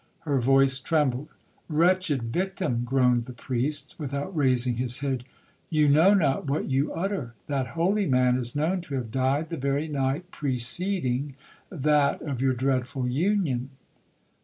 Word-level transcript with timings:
Her 0.21 0.39
voice 0.39 0.79
trembled.—'Wretched 0.79 2.23
victim!' 2.23 2.83
groaned 2.83 3.25
the 3.25 3.33
priest, 3.33 3.97
without 3.99 4.35
raising 4.35 4.77
his 4.77 4.97
head, 5.01 5.25
'you 5.69 5.87
know 5.89 6.15
not 6.15 6.47
what 6.47 6.67
you 6.67 6.91
utter—that 6.91 7.67
holy 7.77 8.07
man 8.07 8.35
is 8.35 8.55
known 8.55 8.81
to 8.81 8.95
have 8.95 9.11
died 9.11 9.49
the 9.51 9.57
very 9.57 9.87
night 9.87 10.31
preceding 10.31 11.35
that 11.69 12.19
of 12.23 12.41
your 12.41 12.53
dreadful 12.55 13.07
union.' 13.07 13.69